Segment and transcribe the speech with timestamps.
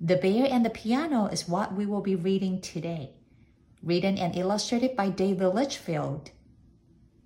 [0.00, 3.14] The Bear and the Piano is what we will be reading today,
[3.82, 6.30] written and illustrated by David Litchfield.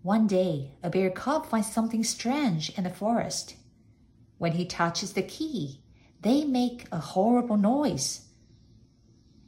[0.01, 3.57] One day, a bear cub finds something strange in the forest.
[4.39, 5.83] When he touches the key,
[6.23, 8.23] they make a horrible noise.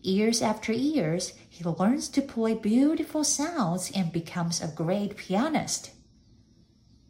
[0.03, 5.93] Years after years, he learns to play beautiful sounds and becomes a great pianist.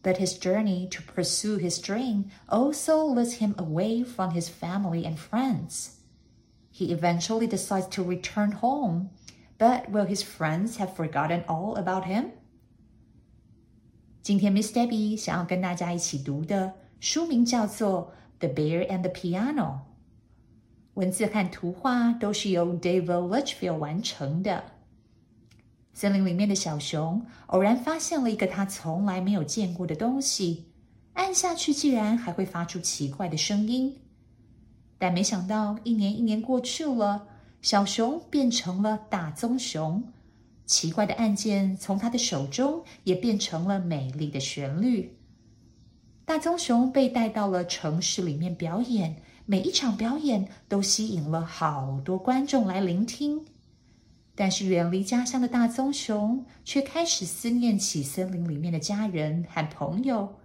[0.05, 5.19] But his journey to pursue his dream also leads him away from his family and
[5.19, 5.97] friends.
[6.77, 9.11] He eventually decides to return home,
[9.59, 12.31] but will his friends have forgotten all about him?
[14.23, 19.55] 今天 Miss Debby 想要跟大家一起读的书名叫做《The Bear and the Piano》，
[20.95, 24.65] 文字和图画都是由 David Litchfield 完成的。
[25.93, 30.73] 森林里面的小熊偶然发现了一个他从来没有见过的东西，
[31.13, 33.97] 按下去竟然还会发出奇怪的声音。
[34.99, 37.27] 但没想到，一年一年过去了，
[37.61, 40.03] 小熊变成了大棕熊。
[40.67, 45.19] 奇怪的按键从他的手中也变成了美丽的旋律。
[46.25, 53.45] 大棕熊被带到了城市里面表演，每一场表演都吸引了好多观众来聆听。
[54.35, 60.37] 但是远离家乡的大棕熊却开始思念起森林里面的家人和朋友。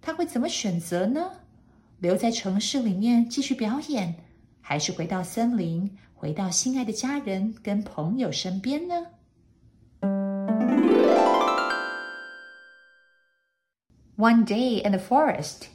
[0.00, 1.32] 他会怎么选择呢？
[1.99, 4.15] 留在城市里面继续表演，
[4.59, 9.07] 还是回到森林，回到心爱的家人跟朋友身边呢？
[14.17, 15.67] One day in the forest,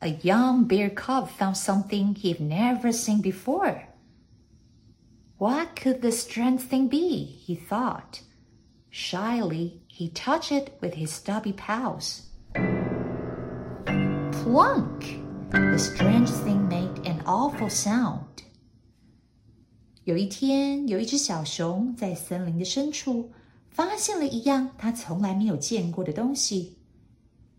[0.00, 3.82] a young bear cub found something he'd never seen before.
[5.38, 7.24] What could this strange thing be?
[7.46, 8.20] he thought.
[8.90, 12.22] Shyly, he touched it with his stubby paws.
[14.32, 15.19] Plunk!
[15.50, 18.20] The strange thing made an awful sound.
[20.04, 23.30] 有一天，有一只小熊在森林的深处
[23.70, 26.76] 发现了一样它从来没有见过的东西。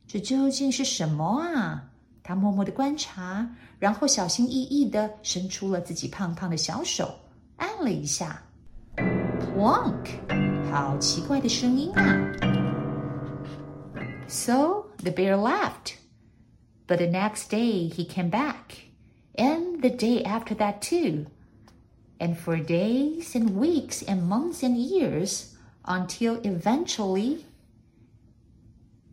[0.08, 1.90] 这究竟是什么啊？
[2.24, 3.50] 它默默的观察，
[3.80, 7.14] 然后小心翼翼的伸出了自己胖胖的小手，
[7.58, 8.42] 按了一下，
[8.96, 10.08] plunk，
[10.72, 12.04] 好奇怪的声音啊！
[14.28, 15.94] So the bear laughed.
[16.92, 18.90] But the next day he came back,
[19.36, 21.26] and the day after that too.
[22.20, 25.54] And for days and weeks and months and years,
[25.84, 27.40] until eventually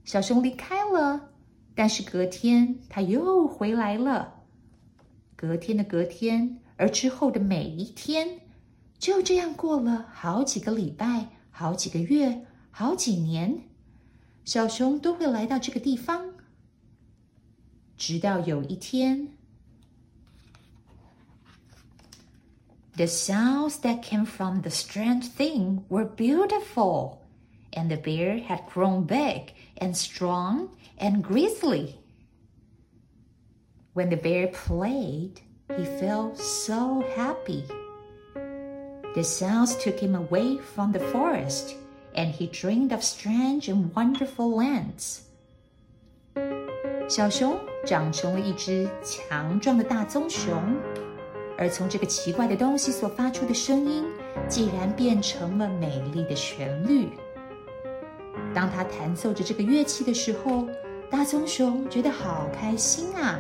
[0.05, 1.31] 小熊离开了，
[1.75, 4.43] 但是隔天他又回来了。
[5.37, 8.41] 隔天的隔天，而之后的每一天，
[8.99, 13.63] 就这样过了好几个礼拜、好几个月、好几年，
[14.45, 16.28] 小熊都会来到这个地方。
[17.99, 19.29] 直到有一天，
[22.97, 27.19] The sounds that came from the strange thing were beautiful,
[27.73, 30.69] and the bear had grown big and strong
[30.99, 31.97] and grizzly.
[33.95, 35.41] When the bear played,
[35.77, 37.65] he felt so happy.
[39.15, 41.75] The sounds took him away from the forest,
[42.15, 45.23] and he dreamed of strange and wonderful lands.
[47.09, 50.62] 小熊 长成了一只强壮的大棕熊，
[51.58, 54.06] 而从这个奇怪的东西所发出的声音，
[54.48, 57.10] 竟然变成了美丽的旋律。
[58.54, 60.68] 当他弹奏着这个乐器的时候，
[61.10, 63.40] 大棕熊觉得好开心啊！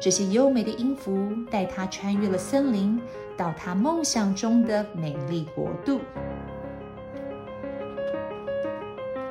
[0.00, 3.00] 这些优美的音符带他穿越了森林，
[3.36, 6.00] 到他梦想中的美丽国度。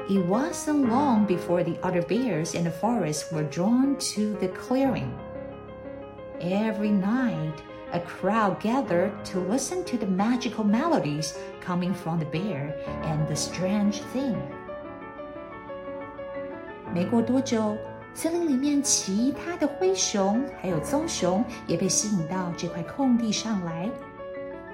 [0.08, 5.10] It wasn't long before the other bears in the forest were drawn to the clearing.
[6.40, 7.54] Every night,
[7.92, 11.34] a crowd gathered to listen to the magical melodies
[11.64, 12.74] coming from the bear
[13.04, 14.36] and the strange thing.
[16.92, 17.76] 没过多久，
[18.12, 23.88] 森林里面其他的灰熊还有棕熊也被吸引到这块空地上来。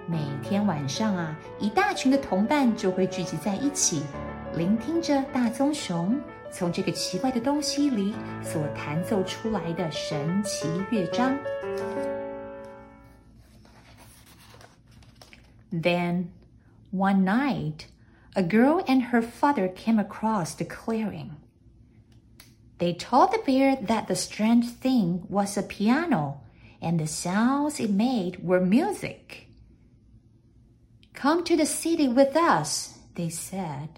[0.07, 4.03] 每天晚上啊，一大群的同伴就会聚集在一起。
[4.55, 6.21] 聆听着大棕熊
[6.51, 11.39] 从这个奇怪的东西里所弹奏出来的神奇乐章。
[15.71, 16.29] Then,
[16.91, 17.87] one night,
[18.35, 21.33] a girl and her father came across the clearing.
[22.79, 26.41] They told the bear that the strange thing was a piano
[26.81, 29.49] and the sounds it made were music.
[31.13, 33.89] Come to the city with us, they said.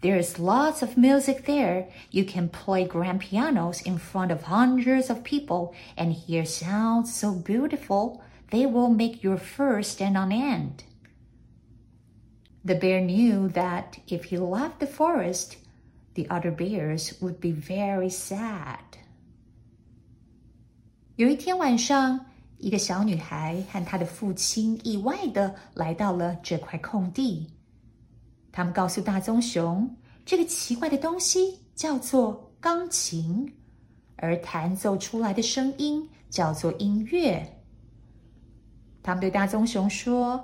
[0.00, 1.86] There is lots of music there.
[2.10, 7.32] You can play grand pianos in front of hundreds of people and hear sounds so
[7.34, 8.20] beautiful
[8.50, 10.82] they will make your fur stand on end.
[12.64, 15.56] The bear knew that if he left the forest,
[16.14, 18.78] the other bears would be very sad.
[21.16, 22.26] 有一天晚上，
[22.58, 27.48] 一个小女孩和她的父亲意外的来到了这块空地。
[28.57, 29.87] 他们告诉大棕熊，
[30.25, 33.53] 这个奇怪的东西叫做钢琴，
[34.15, 37.47] 而弹奏出来的声音叫做音乐。
[39.03, 40.41] 他们对大棕熊说：“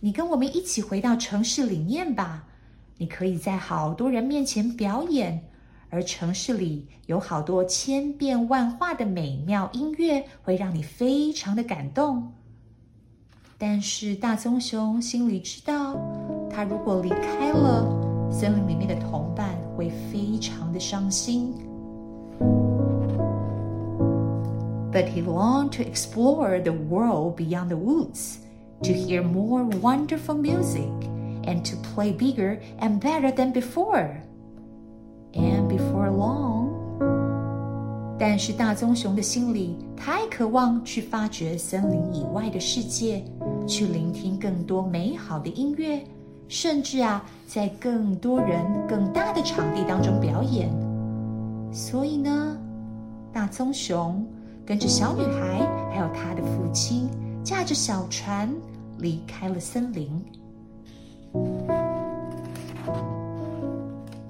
[0.00, 2.48] 你跟我们一起回到城市里面吧，
[2.96, 5.46] 你可以在好多人面前表演，
[5.90, 12.32] 而城市里有好多千变万化的美妙音乐，会让你非常的感动。”
[13.59, 15.95] 但是大棕熊心里知道，
[16.49, 17.87] 他如果离开了
[18.31, 21.53] 森林里面的同伴，会非常的伤心。
[24.95, 28.39] but he longed to explore the world beyond the woods,
[28.81, 30.89] to hear more wonderful music,
[31.43, 34.23] and to play bigger and better than before.
[35.33, 36.58] And before long,
[38.20, 43.24] 但是大棕熊的心里太渴望去发掘森林以外的世界，
[43.66, 46.04] 去聆听更多美好的音乐，
[46.46, 50.68] 甚至啊，在更多人、更大的场地当中表演。
[51.72, 52.58] 所以呢，
[53.32, 54.22] 大棕熊
[54.66, 57.08] 跟着小女孩还有她的父亲，
[57.42, 58.54] 驾着小船
[58.98, 60.22] 离开了森林。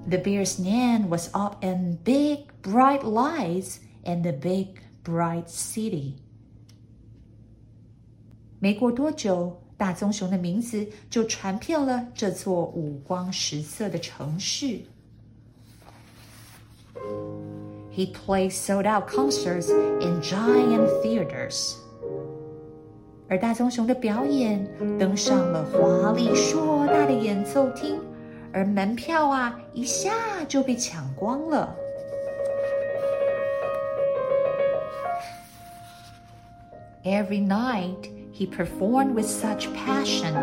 [0.10, 6.14] The bear's name was up in big bright lights in the big bright city。
[8.60, 14.80] 没过多久，大棕熊的名字就传遍了这座五光十色的城市。
[17.96, 19.70] he played sold out concerts
[20.02, 21.76] in giant theaters.
[23.28, 24.68] 而大棕熊的表演
[25.00, 28.00] 登上了华丽硕大的演奏厅，
[28.54, 30.12] 而门票啊一下
[30.48, 31.76] 就被抢光了。
[37.04, 40.34] Every night he performed with such passion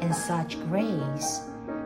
[0.00, 1.40] and such grace,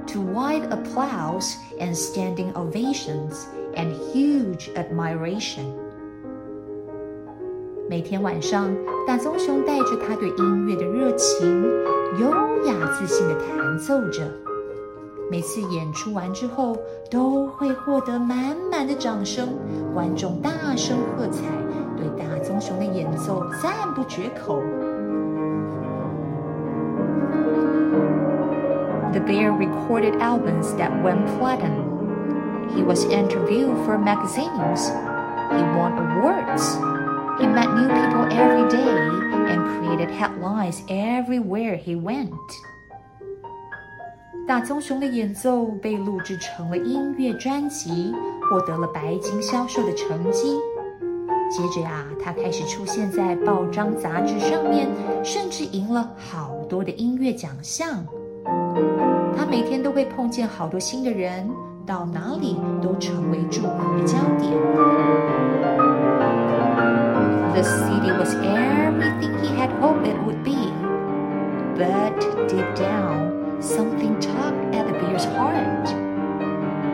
[0.09, 5.73] to wide applause and standing ovations and huge admiration.
[7.89, 8.75] 每天晚上，
[9.07, 11.63] 大棕熊带着他对音乐的热情，
[12.19, 12.29] 优
[12.67, 14.29] 雅自信的弹奏着。
[15.31, 16.77] 每次演出完之后，
[17.11, 19.49] 都会获得满满的掌声，
[19.93, 21.43] 观众大声喝彩，
[21.97, 24.63] 对大棕熊的演奏赞不绝口。
[29.13, 31.85] The bear recorded albums that went platinum.
[32.69, 34.91] He was interviewed for magazines.
[35.51, 36.77] He won awards.
[37.39, 38.87] He met new people every day
[39.49, 42.33] and created headlines everywhere he went.
[44.48, 48.14] 大棕熊的演奏被录制成了音乐专辑，
[48.50, 50.58] 获得了白金销售的成绩。
[51.50, 54.90] 接着呀、啊，他开始出现在报章杂志上面，
[55.24, 58.06] 甚至赢了好多的音乐奖项。
[59.38, 61.50] 他每天都会碰见好多新的人。
[61.84, 64.52] 到哪里都成为注目的焦点。
[67.54, 70.72] The city was everything he had hoped it would be,
[71.76, 72.14] but
[72.48, 75.89] deep down, something tugged at the bear's heart.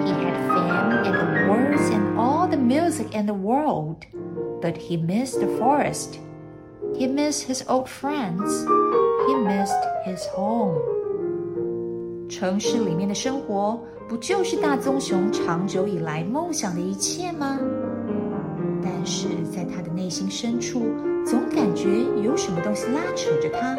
[0.05, 4.05] He had fame and awards and all the music in the world,
[4.61, 6.19] but he missed the forest.
[6.95, 8.67] He missed his old friends.
[9.27, 10.79] He missed his home.
[12.29, 13.79] 城市里面的生活
[14.09, 17.59] 不就是大棕熊长久以来梦想的一切吗？
[18.83, 20.81] 但是在他的内心深处，
[21.25, 21.89] 总感觉
[22.23, 23.77] 有什么东西拉扯着他。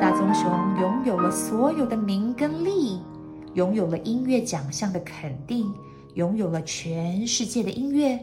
[0.00, 0.50] 大棕熊
[0.80, 3.00] 拥有了所有的名跟利，
[3.54, 5.72] 拥有了音乐奖项的肯定，
[6.14, 8.18] 拥有了全世界的音乐，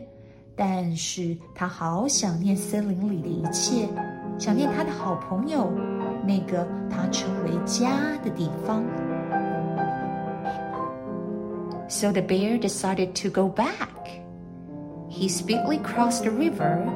[0.56, 3.88] 但是他好想念森林里的一切，
[4.38, 5.72] 想念他的好朋友，
[6.26, 7.90] 那个他称为家
[8.24, 8.84] 的地方。
[11.90, 13.90] so the bear decided to go back.
[15.10, 16.88] He speedily crossed the river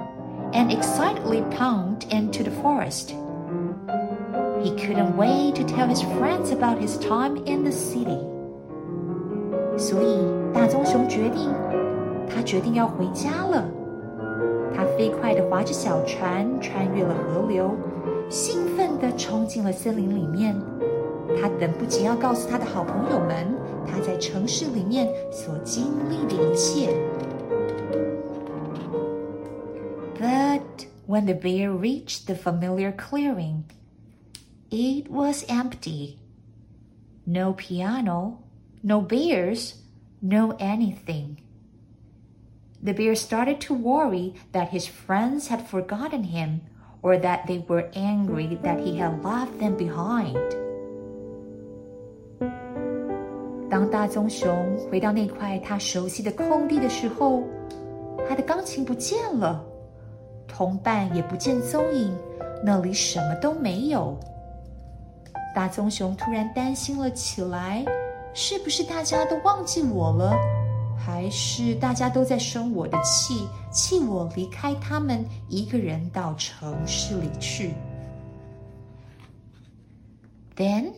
[0.53, 3.15] and excitedly plunged into the forest.
[4.61, 8.19] He couldn't wait to tell his friends about his time in the city.
[9.77, 10.19] 所以
[10.53, 11.49] 大棕熊决定，
[12.29, 13.65] 他决定要回家了。
[14.75, 17.71] 他飞快地划着小船，穿越了河流，
[18.29, 20.55] 兴奋地冲进了森林里面。
[21.41, 23.47] 他等不及要告诉他的好朋友们，
[23.85, 26.89] 他在城市里面所经历的一切。
[30.19, 33.63] But when the bear reached the familiar clearing,
[34.69, 36.19] it was empty.
[37.25, 38.39] No piano,
[38.81, 39.75] no bears,
[40.21, 41.37] no anything.
[42.81, 46.61] The bear started to worry that his friends had forgotten him
[47.01, 50.37] or that they were angry that he had left them behind.
[53.69, 57.43] 当大棕熊回到那块他熟悉的空地的时候，
[58.27, 59.65] 他的钢琴不见了，
[60.47, 62.13] 同伴也不见踪影，
[62.63, 64.19] 那里什么都没有。
[65.53, 67.85] 大棕熊突然担心了起来：
[68.33, 70.35] 是不是大家都忘记我了？
[70.97, 77.73] 还是大家都在生我的气，气我离开他们，一个人到城市里去？
[80.55, 80.93] Then.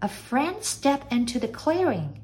[0.00, 2.20] A friend stepped into the clearing.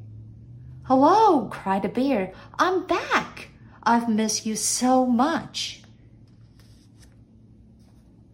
[0.85, 2.33] Hello, cried the bear.
[2.59, 3.49] I'm back.
[3.83, 5.81] I've missed you so much.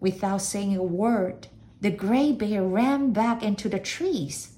[0.01, 1.47] Without saying a word,
[1.84, 4.54] the gray bear ran back into the trees.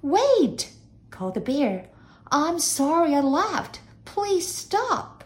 [0.00, 0.70] Wait,
[1.10, 1.88] called the bear.
[2.30, 3.80] I'm sorry I laughed.
[4.04, 5.24] Please stop.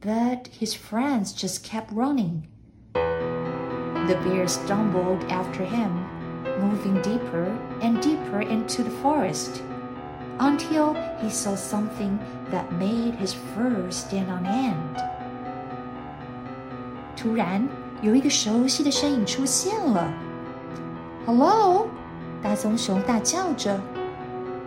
[0.00, 2.48] But his friends just kept running.
[2.94, 6.04] The bear stumbled after him
[6.60, 9.62] moving deeper and deeper into the forest
[10.40, 12.18] until he saw something
[12.50, 14.96] that made his fur stand on end.
[17.16, 17.66] 突然，
[18.02, 20.12] 有一个熟悉的身影出现了。
[21.26, 21.88] “Hello！”
[22.42, 23.80] 大棕熊大叫着，“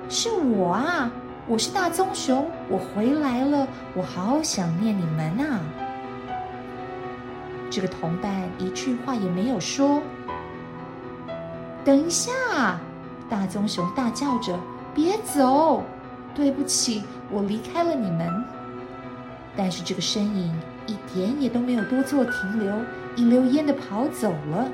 [0.10, 1.12] 是我啊！
[1.48, 5.62] 我是大棕熊，我回来了，我好想念你们啊！”
[7.72, 10.02] 这个同伴一句话也没有说。
[11.86, 12.32] 等一下！
[13.30, 14.60] 大棕熊大叫着
[14.94, 15.84] ：“别走！
[16.36, 18.28] 对不起，我离开了你们。”
[19.56, 20.54] 但是这个身影
[20.89, 22.75] 一点也都没有多做停留，
[23.17, 24.71] 一溜烟的跑走了。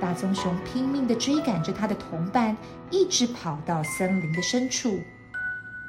[0.00, 2.56] 大棕熊拼命的追赶着他的同伴，
[2.90, 4.98] 一直跑到森林的深处。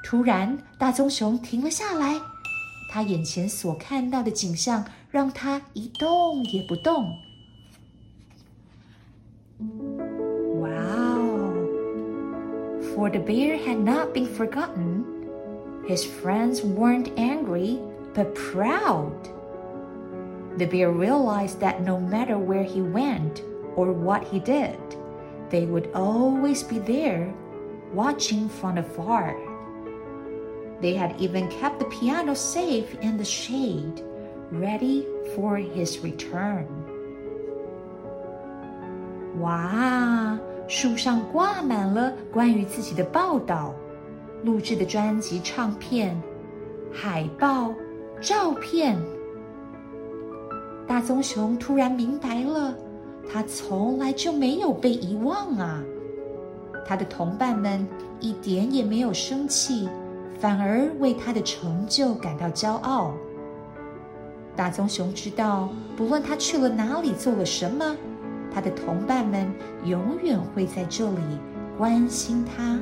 [0.03, 2.19] 突然，大棕熊停了下来，
[2.91, 7.05] 他眼前所看到的景象让他一动也不动。
[12.93, 15.03] for the bear had not been forgotten.
[15.87, 17.79] His friends weren't angry,
[18.15, 19.29] but proud.
[20.57, 23.41] The bear realized that no matter where he went
[23.75, 24.79] or what he did,
[25.49, 27.33] they would always be there,
[27.93, 29.35] watching from afar.
[30.81, 34.03] They had even kept the piano safe in the shade,
[34.51, 36.67] ready for his return.
[39.37, 40.39] Wow!
[40.67, 43.75] 树上挂满了关于自己的报道、
[44.43, 46.15] 录制的专辑唱片、
[46.93, 47.73] 海报、
[48.20, 48.96] 照片。
[50.86, 52.74] 大棕熊突然明白了，
[53.30, 55.82] 他从来就没有被遗忘啊！
[56.86, 57.86] 他的同伴们
[58.20, 59.88] 一点也没有生气，
[60.38, 63.12] 反而为他的成就感到骄傲。
[64.54, 67.96] 大棕熊知道，不论他去了哪里，做了什么。
[68.54, 69.52] 他的同伴们
[69.84, 71.20] 永远会在这里
[71.76, 72.78] 关心他，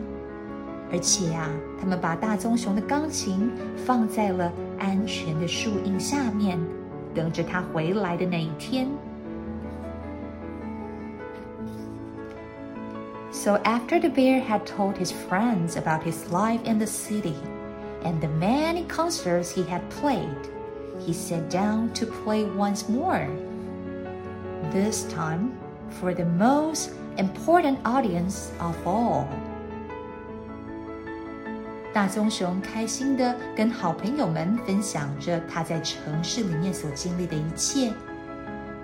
[0.92, 1.48] 而且呀，
[1.80, 3.52] 他们把大棕熊的钢琴
[3.86, 6.60] 放在了安全的树荫下面，
[7.14, 8.88] 等着他回来的那一天。
[13.32, 17.36] So after the bear had told his friends about his life in the city
[18.04, 20.50] and the many concerts he had played,
[21.00, 23.28] he sat down to play once more.
[24.74, 25.52] This time,
[26.02, 29.28] for the most important audience of all。
[31.95, 37.93] 大棕熊开心的跟好朋友们分享着他在城市里面所经历的一切，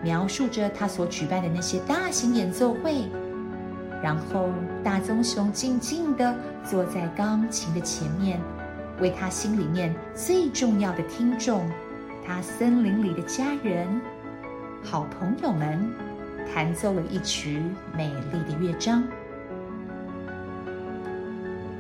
[0.00, 3.08] 描述着他所举办的那些大型演奏会。
[4.00, 4.48] 然后，
[4.84, 6.32] 大棕熊静静的
[6.64, 8.40] 坐在钢琴的前面，
[9.00, 11.68] 为他心里面最重要的听众，
[12.24, 14.00] 他森林里的家人、
[14.84, 15.92] 好朋友们。
[16.52, 17.62] 弹奏了一曲
[17.96, 19.04] 美丽的乐章。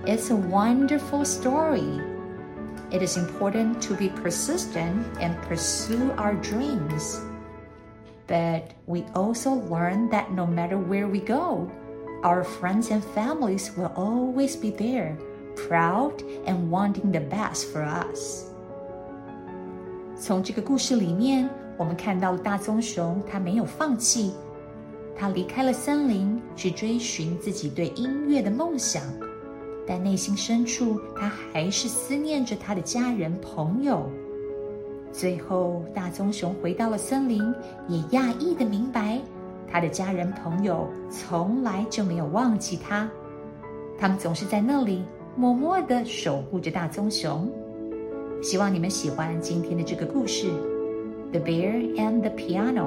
[0.05, 2.01] It's a wonderful story.
[2.91, 7.19] It is important to be persistent and pursue our dreams.
[8.27, 11.67] But we also learn that no matter where we go,
[12.23, 15.17] our friends and families will always be there,
[15.67, 18.45] proud and wanting the best for us.
[20.15, 24.33] 从这个故事里面，我们看到了大棕熊，它没有放弃，
[25.15, 29.03] 它离开了森林，去追寻自己对音乐的梦想。
[29.90, 34.08] 但内心深处，他还是思念着他的家人朋友。
[35.10, 37.52] 最后，大棕熊回到了森林，
[37.88, 39.20] 也讶异的明白，
[39.68, 43.10] 他的家人朋友从来就没有忘记他，
[43.98, 45.02] 他们总是在那里
[45.34, 47.50] 默默的守护着大棕熊。
[48.40, 50.46] 希望你们喜欢今天的这个故事，
[51.32, 52.86] 《The Bear and the Piano》。